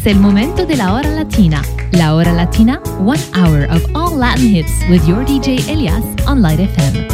[0.00, 1.60] Es el momento de la hora latina.
[1.92, 6.58] La hora latina, one hour of all Latin hits with your DJ Elias on Light
[6.58, 7.06] FM.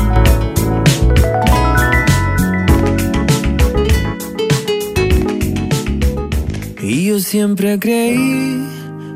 [6.81, 8.65] Y yo siempre creí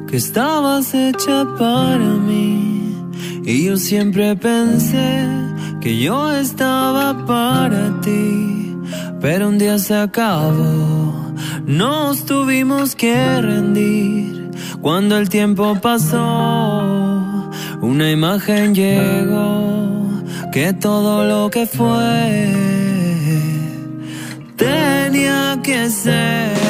[0.09, 2.93] que estabas hecha para mí.
[3.45, 5.29] Y yo siempre pensé
[5.81, 8.77] que yo estaba para ti.
[9.21, 11.00] Pero un día se acabó.
[11.71, 14.51] Nos tuvimos que rendir.
[14.83, 17.49] Cuando el tiempo pasó,
[17.81, 20.21] una imagen llegó.
[20.51, 22.53] Que todo lo que fue
[24.57, 26.70] tenía que ser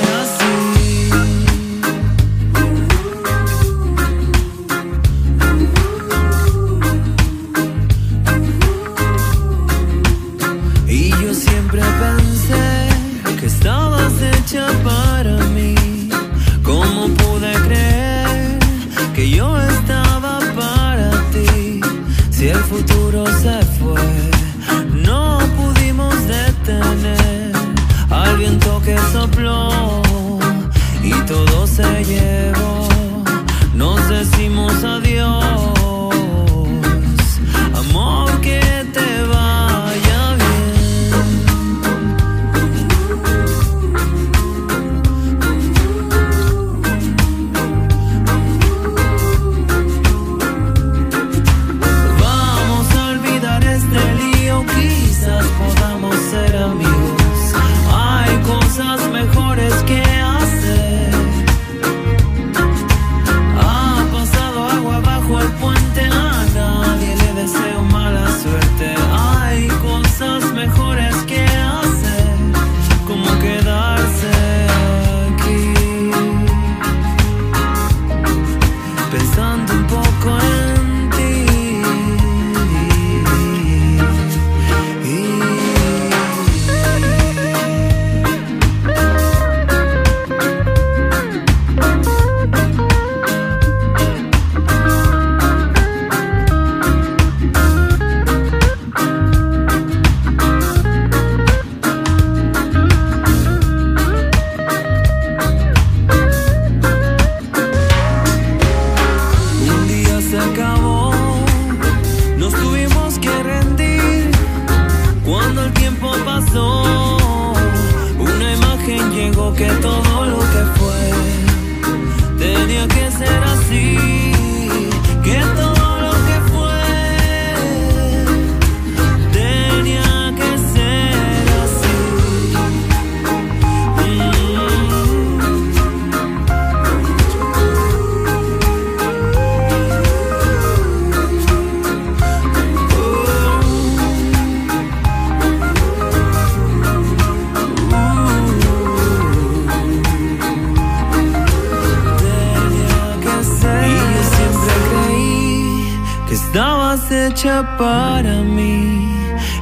[156.30, 159.04] que estabas hecha para mí.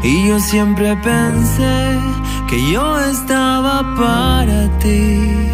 [0.03, 1.99] Y yo siempre pensé
[2.47, 5.49] que yo estaba para ti.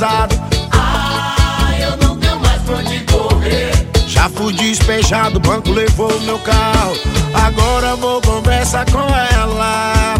[0.00, 0.40] Atrasado.
[0.72, 3.88] Ah, eu não tenho mais pra onde correr.
[4.06, 6.96] Já fui despejado, o banco levou meu carro.
[7.34, 10.14] Agora vou conversar com ela.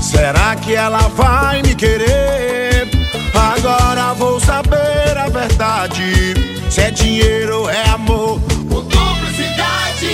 [0.00, 2.88] Será que ela vai me querer?
[3.34, 6.34] Agora vou saber a verdade.
[6.70, 8.40] Se é dinheiro ou é amor.
[8.68, 10.08] Por duplicidade.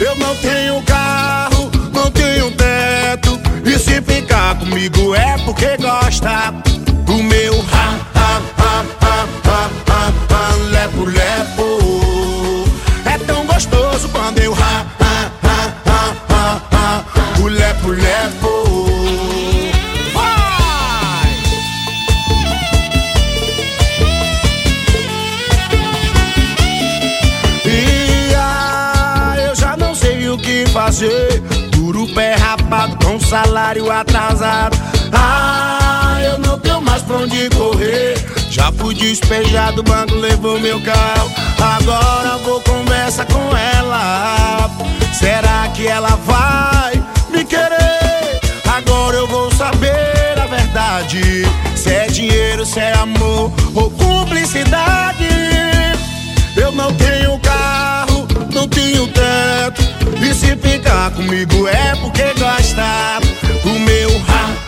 [0.00, 3.40] Eu não tenho carro, não tenho teto.
[3.64, 6.52] E se ficar comigo é porque gosta
[7.06, 11.68] do meu ha, ha, ha, ha, ha, ha, ha, lepo, lepo.
[13.04, 18.52] É tão gostoso quando eu ha, ha, ha, ha, ha, ha, o lepo, lepo.
[20.12, 21.30] Vai!
[27.64, 31.40] E ah, eu já não sei o que fazer.
[31.70, 34.76] Duro pé rapado com salário atrasado.
[35.12, 35.85] Ah,
[37.06, 38.14] pra onde correr.
[38.50, 41.30] Já fui despejado, o banco levou meu carro.
[41.58, 44.70] Agora vou conversar com ela.
[45.12, 46.92] Será que ela vai
[47.30, 48.40] me querer?
[48.66, 51.44] Agora eu vou saber a verdade.
[51.74, 55.28] Se é dinheiro, se é amor ou cumplicidade.
[56.56, 59.82] Eu não tenho carro, não tenho teto.
[60.20, 63.20] E se ficar comigo é porque gosta.
[63.64, 64.65] O meu ha,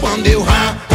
[0.00, 0.89] quando eu ha,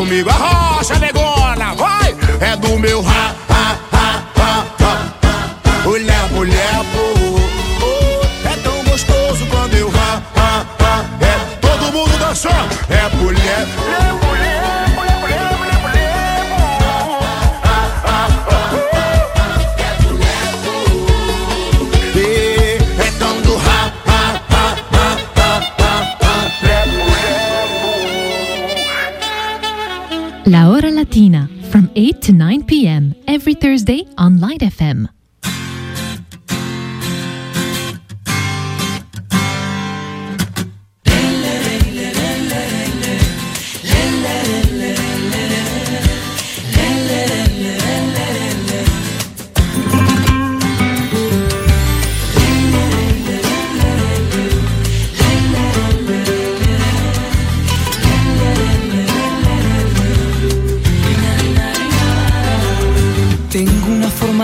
[0.00, 2.16] comigo, a rocha negona, vai!
[2.40, 3.19] É do meu ha,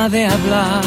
[0.07, 0.83] forma de hablar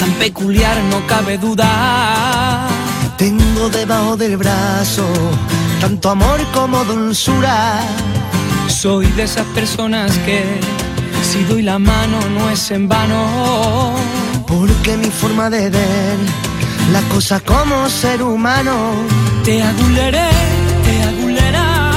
[0.00, 2.68] tan peculiar, no cabe duda.
[3.16, 5.04] Tengo debajo del brazo
[5.80, 7.80] tanto amor como dulzura.
[8.68, 10.42] Soy de esas personas que
[11.22, 13.94] si doy la mano no es en vano.
[14.46, 16.16] Porque mi forma de ver
[16.92, 18.74] las cosas como ser humano.
[19.44, 20.30] Te aguleré,
[20.84, 21.90] te agulerá,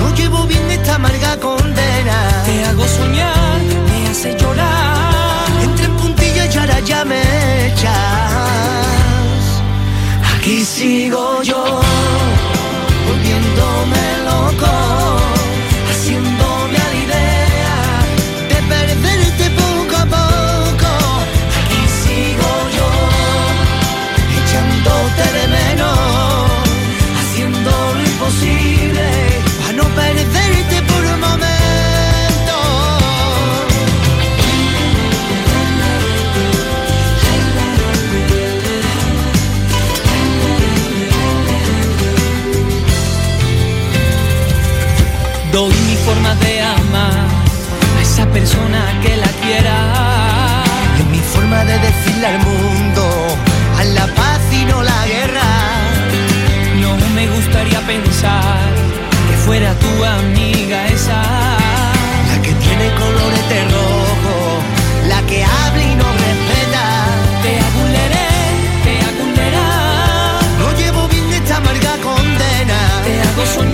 [0.00, 2.16] No llevo bien esta amarga condena.
[2.46, 3.60] te hago soñar,
[3.90, 4.93] me hace llorar.
[6.84, 7.20] Ya me
[7.66, 7.92] echas.
[10.36, 11.80] Aquí sigo yo,
[13.06, 14.72] volviéndome loco,
[48.34, 49.76] persona que la quiera.
[50.98, 53.02] Es mi forma de decirle al mundo
[53.78, 55.50] a la paz y no la guerra.
[56.82, 58.58] No me gustaría pensar
[59.28, 61.22] que fuera tu amiga esa.
[62.30, 64.34] La que tiene colores de rojo,
[65.12, 66.84] la que habla y no respeta.
[67.44, 68.30] Te aguleré,
[68.86, 69.68] te agulerá,
[70.60, 72.78] No llevo bien esta amarga condena.
[73.04, 73.73] te hago soñar,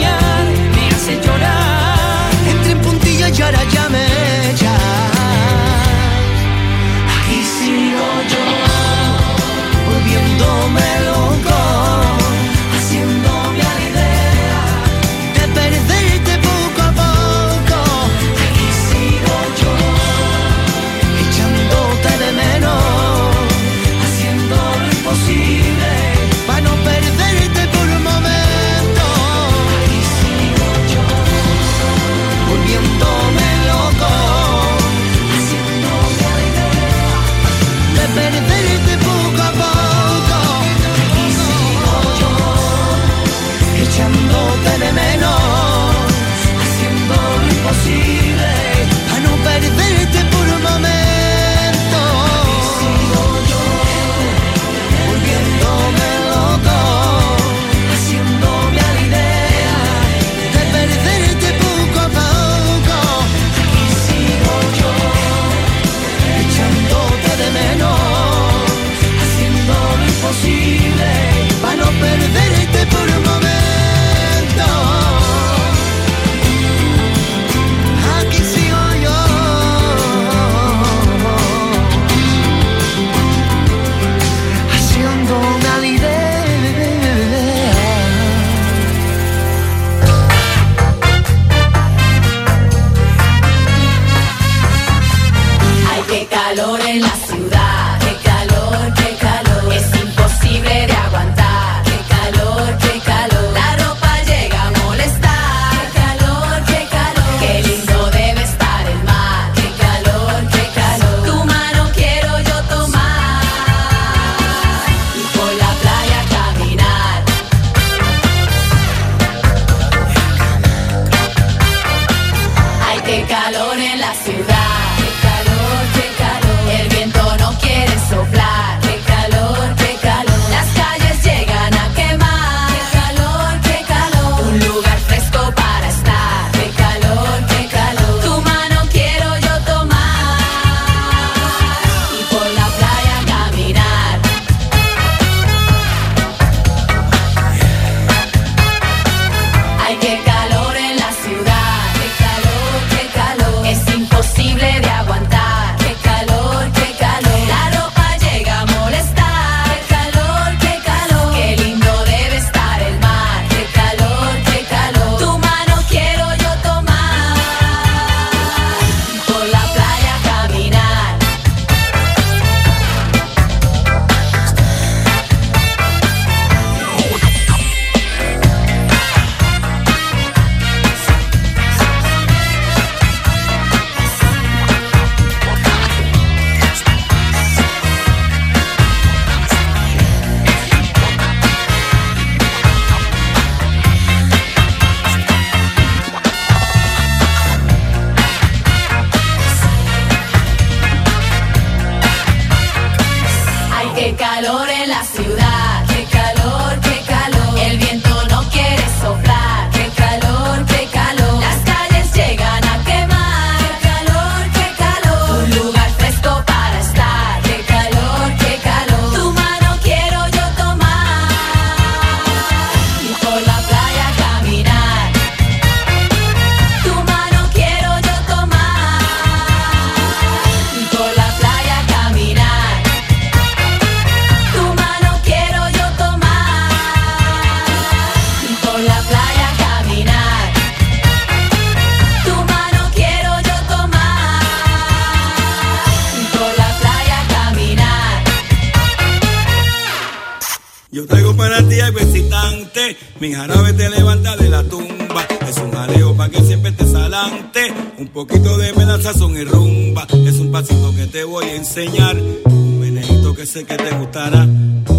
[253.21, 255.27] Mi jarabe te levanta de la tumba.
[255.47, 257.71] Es un jaleo pa' que siempre estés adelante.
[257.99, 260.07] Un poquito de melaza son y rumba.
[260.27, 262.17] Es un pasito que te voy a enseñar.
[262.17, 264.47] Un menejito que sé que te gustará.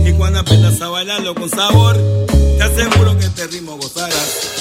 [0.05, 1.97] Y cuando aprendas a bailarlo con sabor,
[2.27, 4.60] te aseguro que este ritmo gozarás.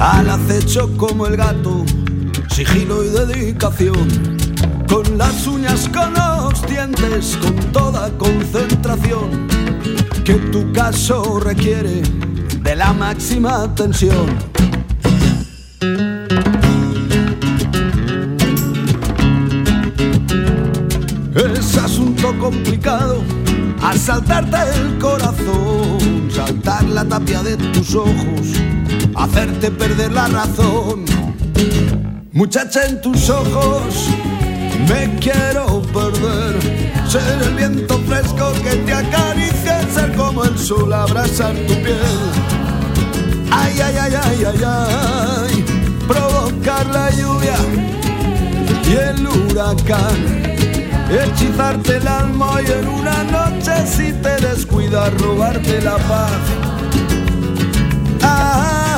[0.00, 1.84] Al acecho como el gato,
[2.48, 4.08] sigilo y dedicación,
[4.88, 9.46] con las uñas, con los dientes, con toda concentración,
[10.24, 12.02] que tu caso requiere
[12.60, 14.26] de la máxima atención.
[21.36, 23.22] Es asunto complicado
[23.82, 28.46] asaltarte el corazón, saltar la tapia de tus ojos,
[29.16, 31.04] hacerte perder la razón.
[32.32, 34.08] Muchacha en tus ojos,
[34.88, 36.90] me quiero perder.
[37.08, 41.96] Ser el viento fresco que te acaricia, ser como el sol abrazar tu piel.
[43.50, 45.64] Ay, ay, ay, ay, ay, ay,
[46.06, 47.56] provocar la lluvia
[48.84, 50.49] y el huracán
[51.10, 56.30] hechizarte el alma y en una noche si te descuidas robarte la paz.
[58.22, 58.90] Ay.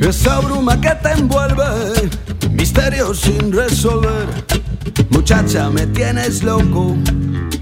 [0.00, 2.10] Esa bruma que te envuelve,
[2.50, 4.26] misterio sin resolver.
[5.10, 6.96] Muchacha, me tienes loco,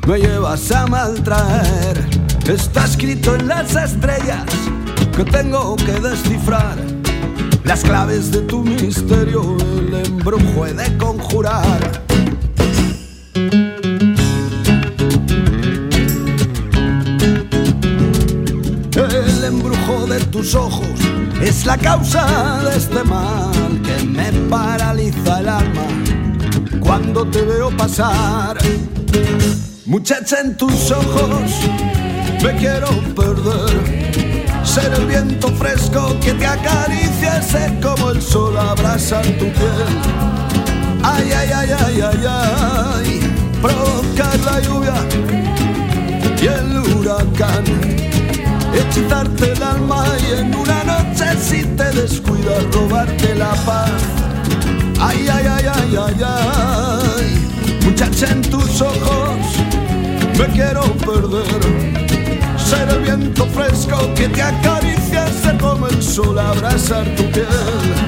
[0.06, 2.27] me llevas a maltraer.
[2.48, 4.46] Está escrito en las estrellas
[5.14, 6.78] que tengo que descifrar
[7.62, 12.02] las claves de tu misterio, el embrujo he de conjurar.
[18.94, 20.88] El embrujo de tus ojos
[21.42, 25.86] es la causa de este mal que me paraliza el alma
[26.80, 28.56] cuando te veo pasar.
[29.84, 32.07] Muchacha en tus ojos
[32.42, 34.08] me quiero perder.
[34.64, 39.88] Ser el viento fresco que te acaricia, ser como el sol abrazar tu piel.
[41.02, 43.20] Ay, ay, ay, ay, ay, ay,
[43.62, 44.94] provocar la lluvia
[46.40, 47.64] y el huracán.
[48.74, 53.90] Hechizarte el alma y en una noche si te descuidas robarte la paz.
[55.00, 59.38] Ay, ay, ay, ay, ay, ay, muchacha en tus ojos
[60.38, 61.77] me quiero perder
[63.52, 68.07] fresco que te acaricia, ser como el sol abrazar tu piel.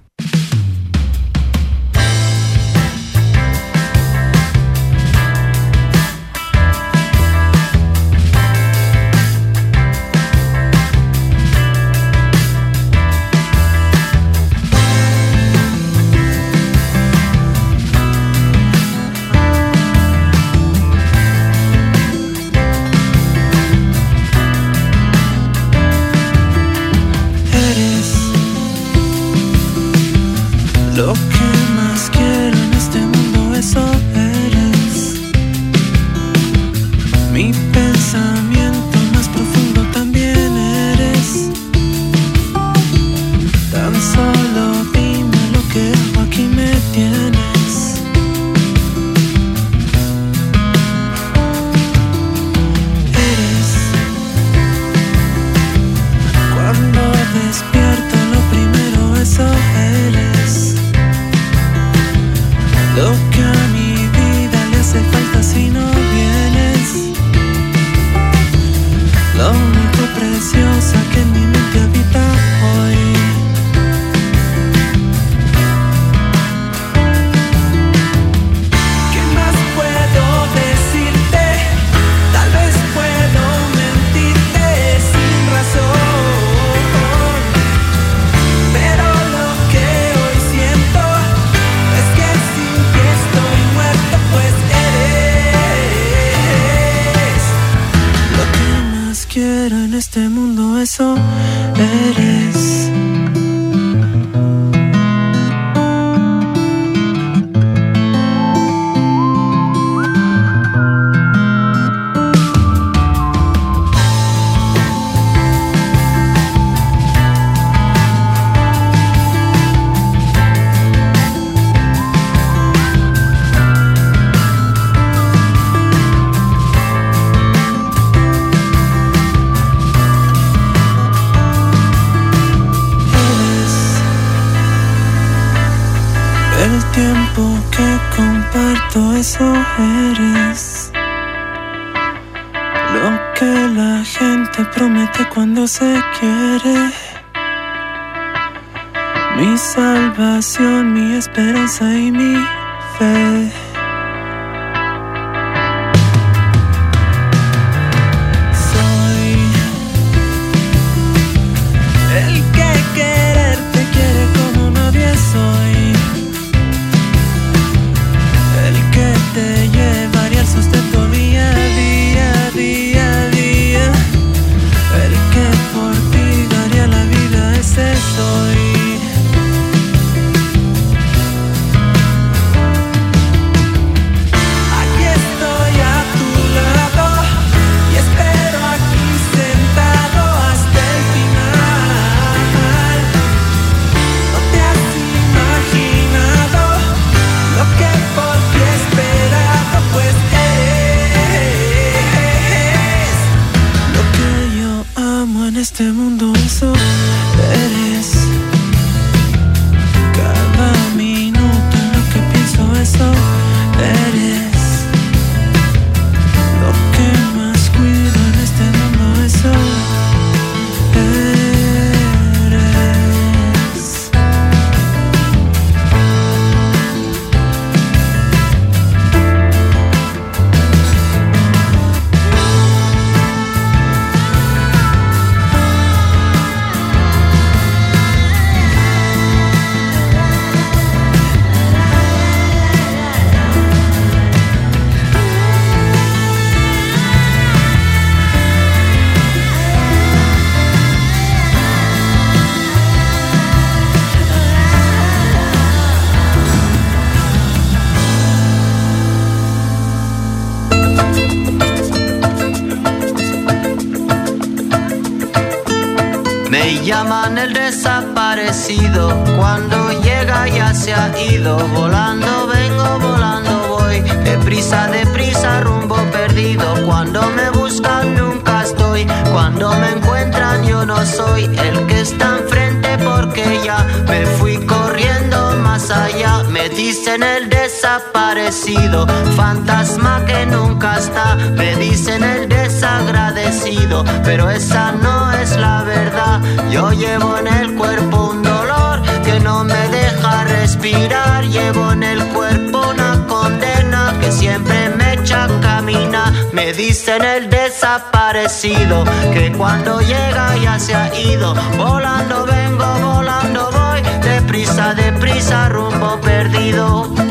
[294.23, 296.41] Pero esa no es la verdad.
[296.69, 302.23] Yo llevo en el cuerpo un dolor que no me deja respirar, llevo en el
[302.27, 306.33] cuerpo una condena que siempre me echa a caminar.
[306.53, 314.01] Me dicen el desaparecido que cuando llega ya se ha ido, volando vengo, volando voy,
[314.21, 317.30] deprisa, deprisa, rumbo perdido.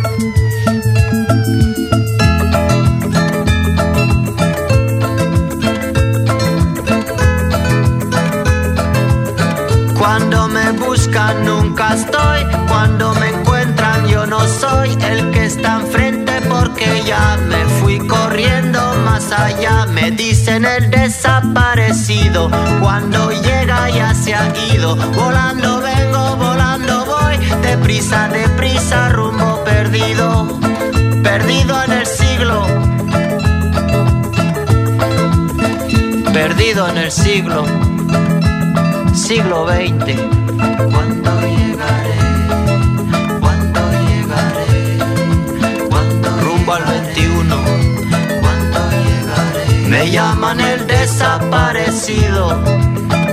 [20.51, 24.97] Dicen el desaparecido, cuando llega ya se ha ido.
[24.97, 30.59] Volando vengo, volando voy, deprisa, deprisa, rumbo perdido,
[31.23, 32.65] perdido en el siglo.
[36.33, 37.65] Perdido en el siglo
[39.13, 40.19] siglo XX.
[40.91, 42.30] ¿Cuándo llegaré?
[49.91, 52.63] Me llaman el desaparecido.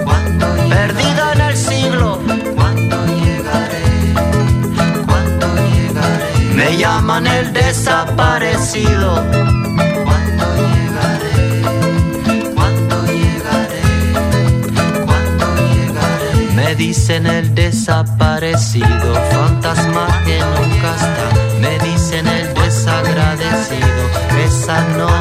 [0.04, 2.18] ¿Cuándo Perdido en el siglo.
[2.56, 3.84] ¿Cuándo llegaré?
[5.06, 6.54] ¿Cuándo llegaré?
[6.56, 9.24] Me llaman el desaparecido.
[10.04, 11.62] ¿Cuándo llegaré?
[12.56, 13.82] ¿Cuándo llegaré?
[16.56, 21.26] Me dicen el desaparecido, fantasma que nunca está.
[21.60, 24.02] Me dicen el desagradecido,
[24.44, 25.17] esa no.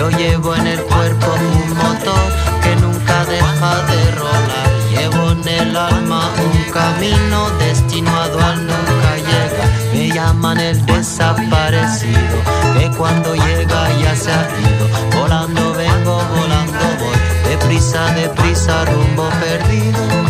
[0.00, 2.32] Yo llevo en el cuerpo un motor
[2.62, 4.70] que nunca deja de rolar.
[4.90, 9.64] Llevo en el alma un camino destinado al nunca llega.
[9.92, 12.38] Me llaman el desaparecido,
[12.78, 15.20] que cuando llega ya se ha ido.
[15.20, 17.50] Volando vengo, volando voy.
[17.50, 20.29] Deprisa, deprisa, rumbo perdido.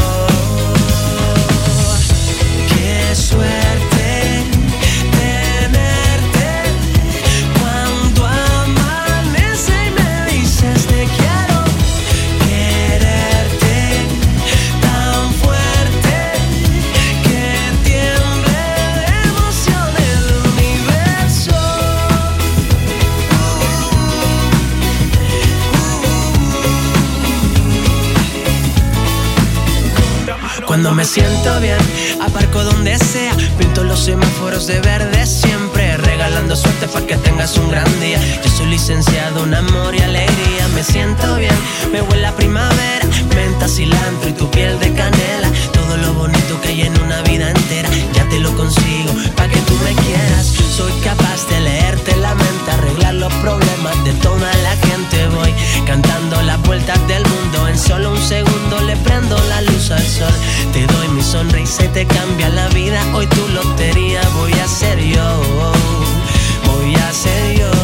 [30.81, 31.77] Cuando me siento bien,
[32.19, 37.69] aparco donde sea, pinto los semáforos de verde siempre, regalando suerte para que tengas un
[37.69, 38.19] gran día.
[38.43, 41.53] Yo soy licenciado en amor y alegría, me siento bien,
[41.91, 45.51] me huele a primavera, menta, cilantro y tu piel de canela,
[45.91, 49.59] todo lo bonito que hay en una vida entera, ya te lo consigo, para que
[49.61, 50.45] tú me quieras.
[50.77, 55.27] Soy capaz de leerte la mente, arreglar los problemas de toda la gente.
[55.35, 55.53] Voy
[55.85, 60.33] cantando las vueltas del mundo, en solo un segundo le prendo la luz al sol.
[60.71, 63.03] Te doy mi sonrisa y te cambia la vida.
[63.13, 65.41] Hoy tu lotería voy a ser yo.
[66.67, 67.80] Voy a ser yo.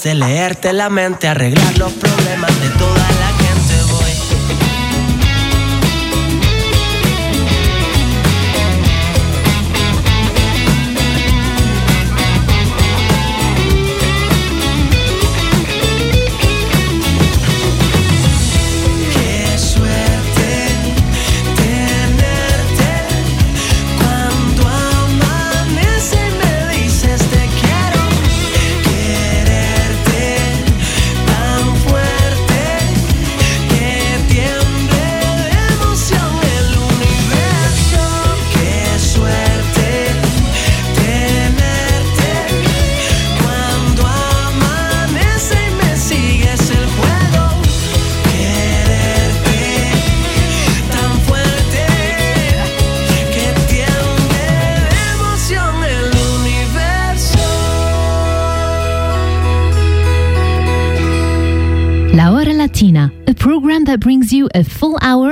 [0.00, 3.09] hace leerte la mente, arreglar los problemas de toda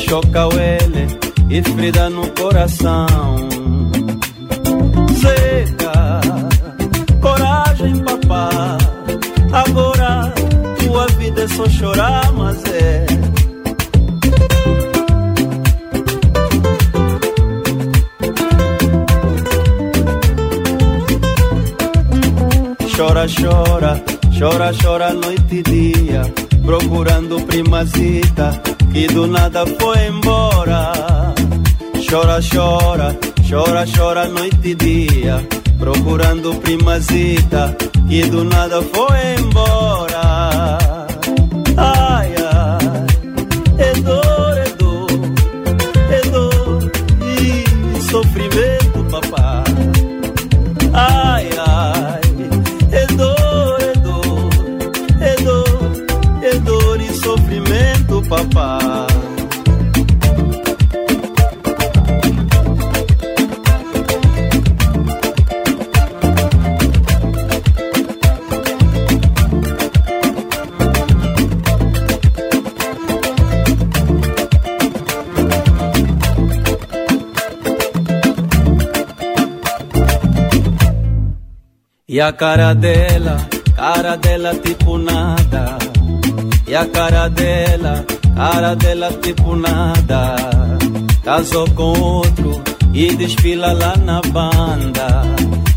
[0.00, 1.18] Deixou Cauele
[1.50, 3.06] e Frida no coração.
[5.20, 6.20] Seca,
[7.20, 8.78] coragem papá.
[9.52, 10.32] Agora
[10.78, 13.06] tua vida é só chorar, mas é.
[22.96, 24.02] Chora, chora,
[24.38, 27.46] chora, chora noite e dia Procurando do
[29.50, 30.92] nada foi embora.
[32.08, 35.46] Chora, chora, chora, chora noite e dia
[35.78, 37.76] Procurando primazita
[38.08, 40.39] que do nada foi embora
[82.20, 85.78] E a cara dela, cara dela tipo nada.
[86.68, 88.04] E a cara dela,
[88.36, 90.36] cara dela tipo nada.
[91.24, 92.62] Casou com outro
[92.92, 95.22] e desfila lá na banda.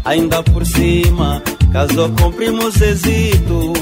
[0.03, 1.41] Ainda por cima,
[1.71, 3.73] casou com primo Zezito.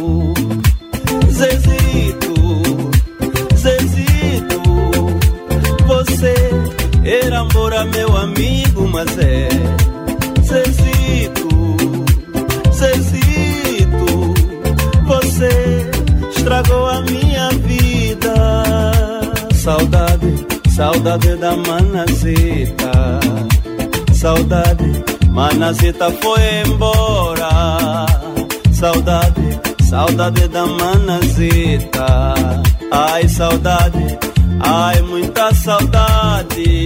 [1.31, 2.33] Zezito,
[3.57, 4.61] Zezito.
[5.87, 6.35] Você
[7.03, 9.49] era embora meu amigo, mas é
[16.61, 18.33] estragou a minha vida.
[19.53, 23.19] Saudade, saudade da manazita.
[24.13, 28.05] Saudade, manazita foi embora.
[28.71, 29.59] Saudade,
[29.89, 32.33] saudade da manazita.
[32.91, 34.17] Ai, saudade,
[34.59, 36.80] ai, muita saudade.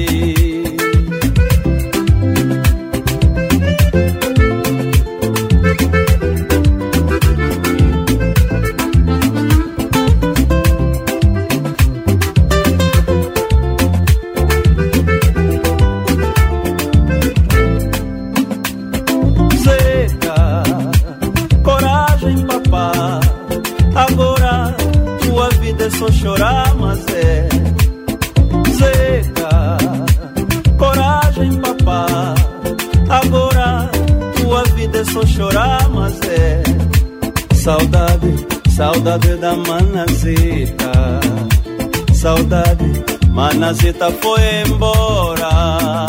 [43.66, 46.05] Manazita foi embora.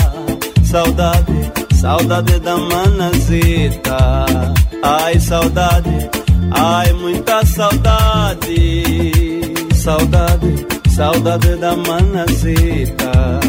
[0.63, 4.27] Saudade, saudade da manazita.
[4.83, 6.11] Ai, saudade,
[6.51, 8.83] ai, muita saudade.
[9.75, 13.41] Saudade, saudade da manazita.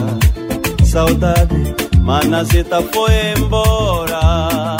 [0.85, 4.77] Saudade, manazita foi embora.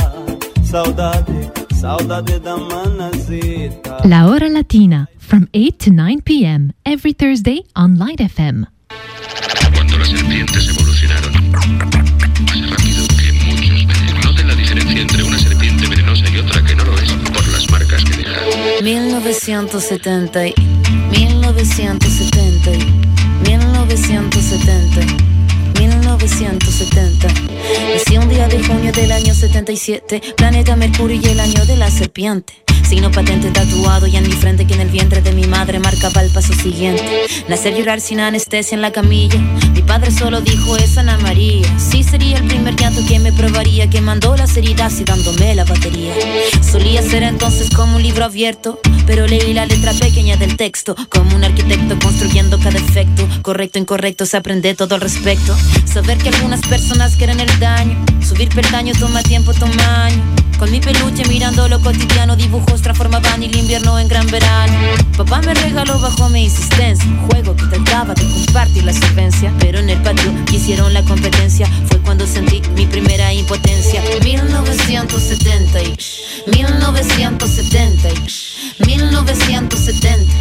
[0.64, 3.98] Saudade, saudade da manazita.
[4.06, 6.72] La Hora Latina, from 8 to 9 p.m.
[6.86, 8.68] every Thursday on Light FM.
[9.74, 14.26] Cuando las serpientes evolucionaron más rápido que muchos venenos.
[14.26, 17.70] Noten la diferencia entre una serpiente venenosa y otra que no lo es por las
[17.70, 18.40] marcas que deja.
[18.84, 20.54] 1970, y-
[21.12, 25.02] 1970, y- 1970,
[25.80, 27.28] 1970.
[27.94, 31.90] Nací un día de junio del año 77, planeta Mercurio y el año de la
[31.92, 32.54] serpiente.
[32.88, 36.22] Signo patente tatuado y en mi frente que en el vientre de mi madre marcaba
[36.22, 37.04] el paso siguiente.
[37.50, 39.38] Nacer llorar sin anestesia en la camilla.
[39.74, 41.68] Mi padre solo dijo es Ana María.
[41.78, 45.66] Sí sería el primer llanto que me probaría, que mandó las heridas y dándome la
[45.66, 46.14] batería.
[46.62, 51.36] Solía ser entonces como un libro abierto, pero leí la letra pequeña del texto, como
[51.36, 53.28] un arquitecto construyendo cada efecto.
[53.42, 55.58] Correcto, incorrecto, se aprende todo al respecto.
[55.86, 60.22] Saber que algunas personas quieren el daño, subir peldaño toma tiempo, toma año.
[60.60, 64.74] Con mi peluche mirando lo cotidiano, dibujos transformaban el invierno en gran verano.
[65.16, 69.78] Papá me regaló bajo mi insistencia un juego que trataba de compartir la solvencia, pero
[69.78, 71.68] en el patio quisieron la competencia.
[71.88, 74.02] Fue cuando sentí mi primera impotencia.
[74.24, 75.96] 1970, y
[76.48, 78.47] 1970, y
[78.86, 80.34] 1970.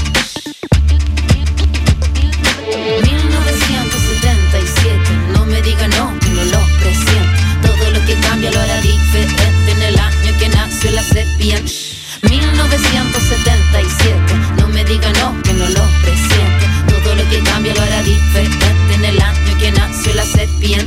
[3.03, 4.99] 1977,
[5.33, 7.31] no me diga no, que no lo presiento.
[7.63, 11.59] Todo lo que cambia lo hará diferente en el año que nació la sepia.
[12.23, 14.17] 1977,
[14.59, 16.67] no me diga no, que no lo presiente.
[16.89, 20.87] Todo lo que cambia lo hará diferente en el año que nació la sepia.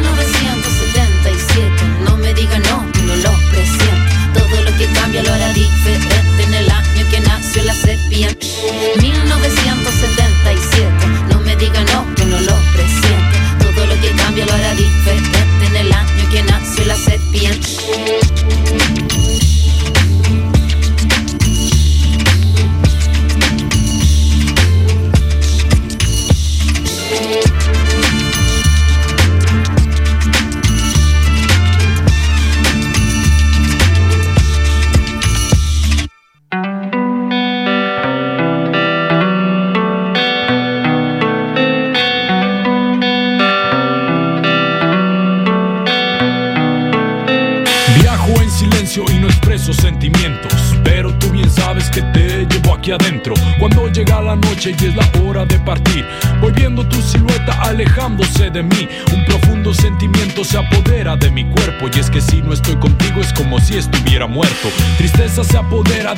[5.11, 8.29] Cambia lo hará diferente en el año que nació la sepia.
[9.01, 10.20] 1977,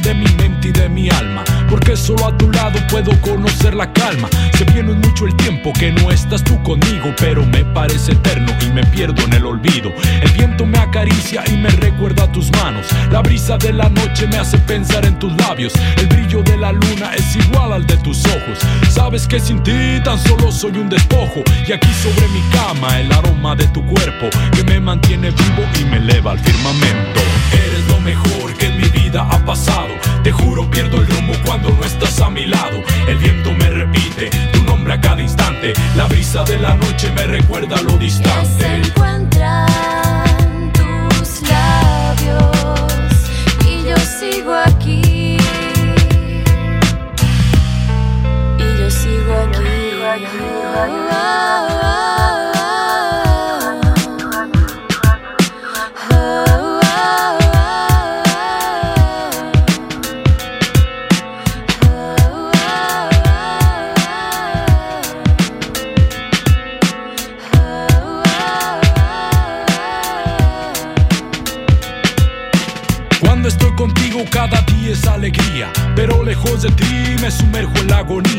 [0.02, 3.92] de mi mente y de mi alma, porque solo a tu lado puedo conocer la
[3.94, 4.28] calma.
[4.58, 8.72] Se viene mucho el tiempo que no estás tú conmigo, pero me parece eterno y
[8.72, 9.92] me pierdo en el olvido.
[10.22, 12.88] El viento me acaricia y me recuerda tus manos.
[13.12, 15.74] La brisa de la noche me hace pensar en tus labios.
[15.98, 18.60] El brillo de la luna es igual al de tus ojos.
[18.90, 21.44] Sabes que sin ti tan solo soy un despojo.
[21.68, 25.86] Y aquí sobre mi cama el aroma de tu cuerpo que me mantiene vivo y
[25.86, 27.22] me eleva al firmamento.
[27.52, 29.94] Eres lo mejor que en mi vida ha pasado.
[30.24, 32.82] Te juro pierdo el rumbo cuando no estás a mi lado.
[33.08, 35.74] El viento me repite tu nombre a cada instante.
[35.96, 38.66] La brisa de la noche me recuerda lo distante.
[38.66, 39.93] encuentran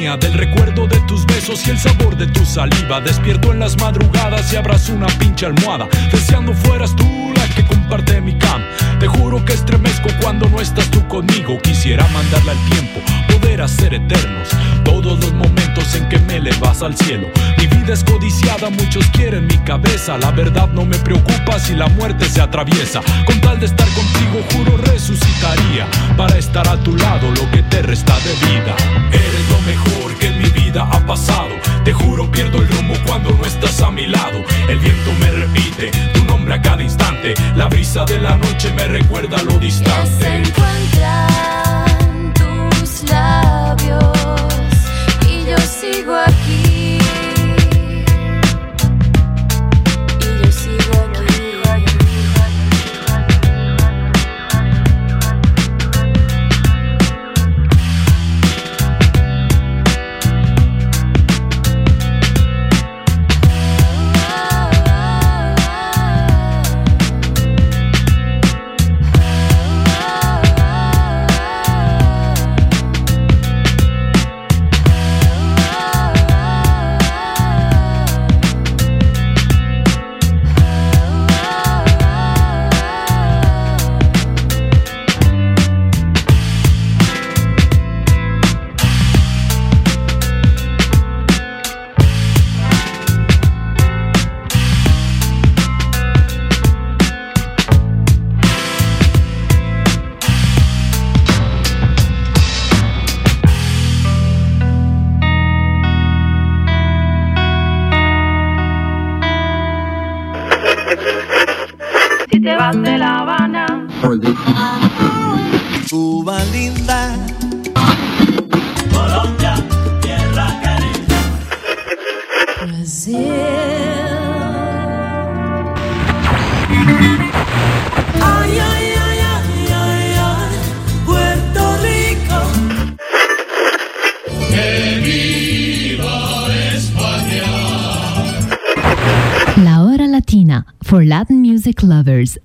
[0.05, 3.01] del recuerdo de tus besos y el sabor de tu saliva.
[3.01, 8.21] Despierto en las madrugadas y abrazo una pinche almohada, deseando fueras tú la que comparte
[8.21, 8.67] mi cama.
[9.01, 11.59] Te juro que estremezco cuando no estás tú conmigo.
[11.63, 13.01] Quisiera mandarle al tiempo,
[13.33, 14.51] poder hacer eternos
[14.85, 17.29] todos los momentos en que me elevas al cielo.
[17.57, 20.19] Mi vida es codiciada, muchos quieren mi cabeza.
[20.19, 23.01] La verdad no me preocupa si la muerte se atraviesa.
[23.25, 27.81] Con tal de estar contigo, juro resucitaría para estar a tu lado lo que te
[27.81, 28.77] resta de vida.
[29.11, 29.94] Eres lo mejor
[30.75, 31.55] vida ha pasado.
[31.85, 34.43] Te juro pierdo el rumbo cuando no estás a mi lado.
[34.69, 37.35] El viento me repite tu nombre a cada instante.
[37.57, 40.43] La brisa de la noche me recuerda lo distante.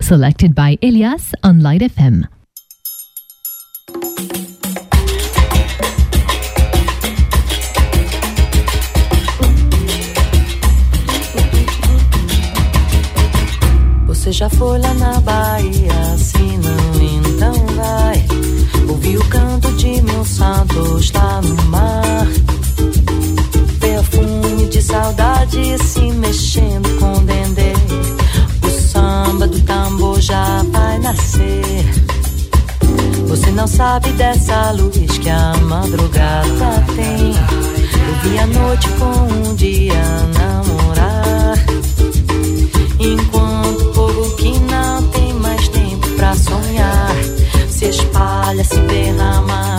[0.01, 2.38] selected by Elias on Light FM.
[33.79, 37.31] sabe dessa luz que a madrugada tem.
[37.31, 40.03] Eu vi a noite com um dia
[40.37, 41.57] namorar.
[42.99, 47.15] Enquanto o povo que não tem mais tempo pra sonhar
[47.69, 49.78] se espalha, se derrama